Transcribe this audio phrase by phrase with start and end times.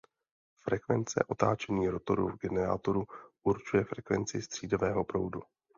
[0.63, 3.07] Frekvence otáčení rotoru v generátoru
[3.43, 5.41] určuje frekvenci střídavého proudu.